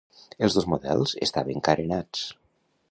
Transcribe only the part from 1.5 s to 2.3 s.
carenats.